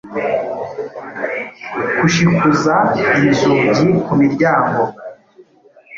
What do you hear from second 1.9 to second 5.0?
kushikuza inzugi ku miryango,…